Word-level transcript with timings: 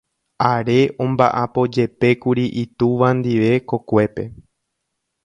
Are 0.51 0.77
omba'apojepékuri 1.03 2.45
itúva 2.63 3.07
ndive 3.17 3.51
kokuépe. 3.69 4.23